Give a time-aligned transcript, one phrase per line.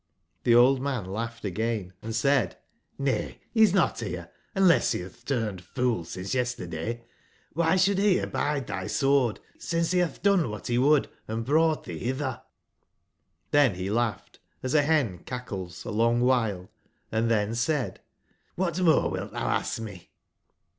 [0.43, 5.01] ^be old man lau gbed again, and said:'* JSTay, be is not bere, unless be
[5.01, 7.01] batb turned f oolsinceyesterday:
[7.55, 7.85] wby sbould
[8.31, 13.89] beabide tby sword, since be batb done wbat be would and brought tbee bitber?"j^trben be
[13.89, 18.01] laugbed, as a ben cachles,a long wbile, & tben said:
[18.57, 20.09] '*^bat more wilt tbou ask me?"